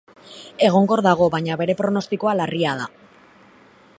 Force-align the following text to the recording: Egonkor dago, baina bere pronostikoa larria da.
Egonkor 0.67 1.03
dago, 1.07 1.27
baina 1.35 1.59
bere 1.61 1.77
pronostikoa 1.83 2.35
larria 2.41 2.75
da. 2.83 2.91